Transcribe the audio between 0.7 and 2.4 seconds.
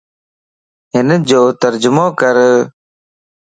ھن جو ترجمو ڪر